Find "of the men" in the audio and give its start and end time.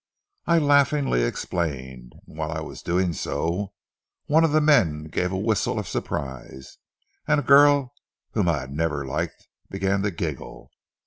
4.43-5.03